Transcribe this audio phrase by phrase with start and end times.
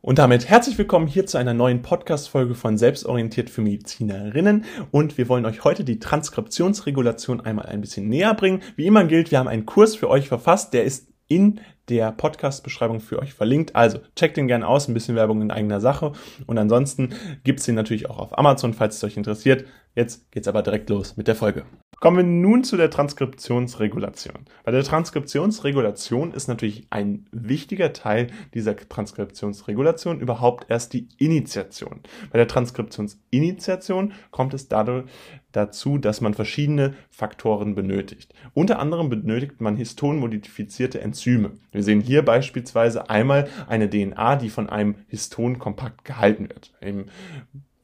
[0.00, 4.64] Und damit herzlich willkommen hier zu einer neuen Podcast-Folge von Selbstorientiert für Medizinerinnen.
[4.92, 8.62] Und wir wollen euch heute die Transkriptionsregulation einmal ein bisschen näher bringen.
[8.76, 13.00] Wie immer gilt, wir haben einen Kurs für euch verfasst, der ist in der Podcast-Beschreibung
[13.00, 13.74] für euch verlinkt.
[13.74, 16.12] Also checkt den gerne aus, ein bisschen Werbung in eigener Sache.
[16.46, 19.64] Und ansonsten gibt's den natürlich auch auf Amazon, falls es euch interessiert.
[19.96, 21.64] Jetzt geht's aber direkt los mit der Folge.
[22.00, 24.44] Kommen wir nun zu der Transkriptionsregulation.
[24.62, 32.02] Bei der Transkriptionsregulation ist natürlich ein wichtiger Teil dieser Transkriptionsregulation überhaupt erst die Initiation.
[32.30, 35.06] Bei der Transkriptionsinitiation kommt es dadurch
[35.50, 38.32] dazu, dass man verschiedene Faktoren benötigt.
[38.54, 41.50] Unter anderem benötigt man histonmodifizierte Enzyme.
[41.72, 46.72] Wir sehen hier beispielsweise einmal eine DNA, die von einem Histon kompakt gehalten wird.
[46.80, 47.06] Im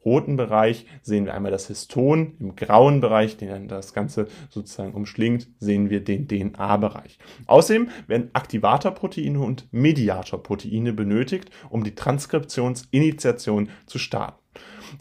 [0.05, 5.47] roten Bereich sehen wir einmal das Histon, im grauen Bereich, den das Ganze sozusagen umschlingt,
[5.59, 7.17] sehen wir den DNA-Bereich.
[7.47, 14.44] Außerdem werden Aktivatorproteine und Mediatorproteine benötigt, um die Transkriptionsinitiation zu starten.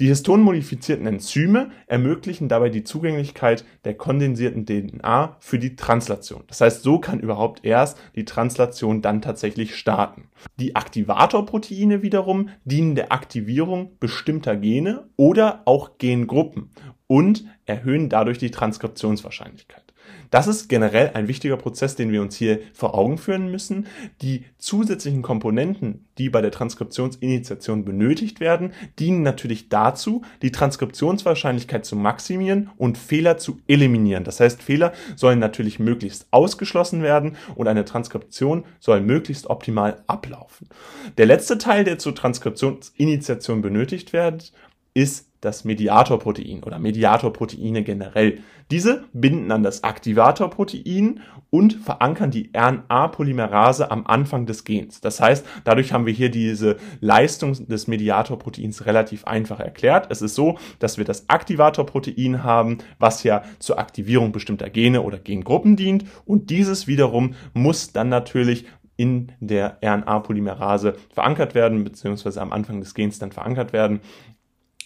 [0.01, 6.45] Die histonmodifizierten Enzyme ermöglichen dabei die Zugänglichkeit der kondensierten DNA für die Translation.
[6.48, 10.28] Das heißt, so kann überhaupt erst die Translation dann tatsächlich starten.
[10.59, 16.70] Die Aktivatorproteine wiederum dienen der Aktivierung bestimmter Gene oder auch Gengruppen
[17.06, 19.94] und erhöhen dadurch die Transkriptionswahrscheinlichkeit.
[20.30, 23.86] Das ist generell ein wichtiger Prozess, den wir uns hier vor Augen führen müssen.
[24.20, 31.94] Die zusätzlichen Komponenten, die bei der Transkriptionsinitiation benötigt werden, dienen natürlich dazu, die Transkriptionswahrscheinlichkeit zu
[31.94, 34.24] maximieren und Fehler zu eliminieren.
[34.24, 40.68] Das heißt, Fehler sollen natürlich möglichst ausgeschlossen werden und eine Transkription soll möglichst optimal ablaufen.
[41.16, 44.52] Der letzte Teil, der zur Transkriptionsinitiation benötigt wird,
[44.94, 48.39] ist das Mediatorprotein oder Mediatorproteine generell.
[48.70, 51.20] Diese binden an das Aktivatorprotein
[51.51, 55.03] und verankern die RNA-Polymerase am Anfang des Gens.
[55.03, 60.06] Das heißt, dadurch haben wir hier diese Leistung des Mediatorproteins relativ einfach erklärt.
[60.11, 65.18] Es ist so, dass wir das Aktivatorprotein haben, was ja zur Aktivierung bestimmter Gene oder
[65.18, 68.64] Gengruppen dient und dieses wiederum muss dann natürlich
[68.97, 74.01] in der RNA-Polymerase verankert werden, beziehungsweise am Anfang des Gens dann verankert werden.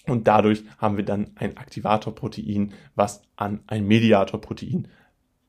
[0.08, 4.88] Und dadurch haben wir dann ein Aktivatorprotein, was an ein Mediatorprotein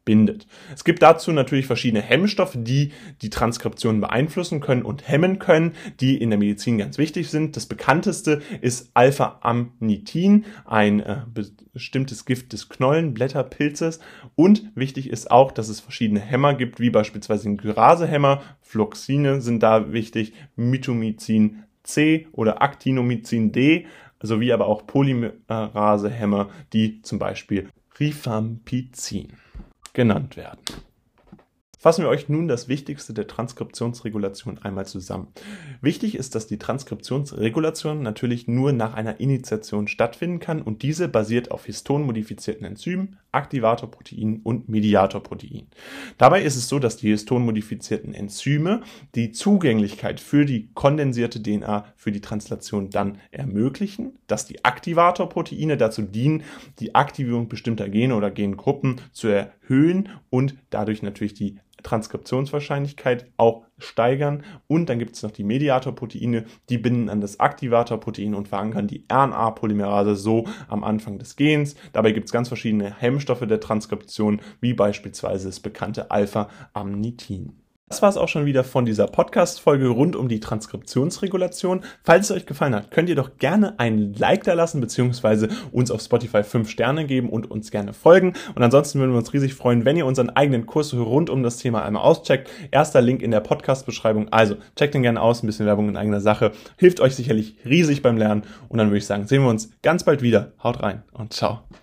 [0.10, 0.48] bindet.
[0.74, 6.18] Es gibt dazu natürlich verschiedene Hemmstoffe, die die Transkription beeinflussen können und hemmen können, die
[6.18, 7.56] in der Medizin ganz wichtig sind.
[7.56, 11.22] Das bekannteste ist Alpha-Amnitin, ein äh,
[11.74, 14.00] bestimmtes Gift des Knollenblätterpilzes.
[14.34, 19.62] Und wichtig ist auch, dass es verschiedene Hämmer gibt, wie beispielsweise den Gyrasehämmer, Fluoxine sind
[19.62, 23.86] da wichtig, Mitomycin C oder Actinomycin D
[24.22, 27.70] sowie aber auch Polymerasehämmer, die zum Beispiel
[28.00, 29.34] Rifampicin
[29.94, 30.60] genannt werden.
[31.82, 35.30] Fassen wir euch nun das Wichtigste der Transkriptionsregulation einmal zusammen.
[35.80, 41.52] Wichtig ist, dass die Transkriptionsregulation natürlich nur nach einer Initiation stattfinden kann und diese basiert
[41.52, 45.68] auf histonmodifizierten Enzymen, Aktivatorproteinen und Mediatorproteinen.
[46.18, 48.82] Dabei ist es so, dass die histonmodifizierten Enzyme
[49.16, 56.02] die Zugänglichkeit für die kondensierte DNA für die Translation dann ermöglichen, dass die Aktivatorproteine dazu
[56.02, 56.44] dienen,
[56.80, 64.44] die Aktivierung bestimmter Gene oder Gengruppen zu erhöhen und dadurch natürlich die Transkriptionswahrscheinlichkeit auch steigern.
[64.68, 69.06] Und dann gibt es noch die Mediatorproteine, die binden an das Aktivatorprotein und verankern die
[69.12, 71.76] RNA-Polymerase so am Anfang des Gens.
[71.94, 77.54] Dabei gibt es ganz verschiedene Hemmstoffe der Transkription, wie beispielsweise das bekannte Alpha-Amnitin.
[77.90, 81.82] Das war es auch schon wieder von dieser Podcast-Folge rund um die Transkriptionsregulation.
[82.04, 85.90] Falls es euch gefallen hat, könnt ihr doch gerne ein Like da lassen, beziehungsweise uns
[85.90, 88.34] auf Spotify 5 Sterne geben und uns gerne folgen.
[88.54, 91.58] Und ansonsten würden wir uns riesig freuen, wenn ihr unseren eigenen Kurs rund um das
[91.58, 92.48] Thema einmal auscheckt.
[92.70, 94.30] Erster Link in der Podcast-Beschreibung.
[94.30, 96.52] Also checkt den gerne aus, ein bisschen Werbung in eigener Sache.
[96.78, 98.44] Hilft euch sicherlich riesig beim Lernen.
[98.68, 100.52] Und dann würde ich sagen, sehen wir uns ganz bald wieder.
[100.64, 101.62] Haut rein und ciao.